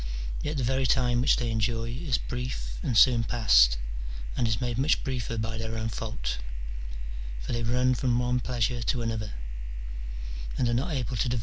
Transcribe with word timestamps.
Yet 0.41 0.57
the 0.57 0.63
very 0.63 0.87
time 0.87 1.21
which 1.21 1.35
they 1.35 1.51
enjoy 1.51 1.89
is 1.91 2.17
brief 2.17 2.79
and 2.81 2.97
soon 2.97 3.23
past, 3.23 3.77
and 4.35 4.47
is 4.47 4.59
made 4.59 4.79
much 4.79 5.03
briefer 5.03 5.37
by 5.37 5.59
their 5.59 5.77
own 5.77 5.89
fault: 5.89 6.39
for 7.41 7.53
they 7.53 7.61
tun 7.61 7.93
from 7.93 8.17
one 8.17 8.39
pleasure 8.39 8.81
to 8.81 9.03
another, 9.03 9.33
and 10.57 10.67
are 10.67 10.73
not 10.73 10.93
able 10.93 11.17
to 11.17 11.29
devote 11.29 11.29
CH, 11.29 11.29
XVII. 11.29 11.39